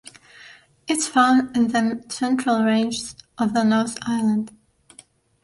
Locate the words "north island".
3.63-4.49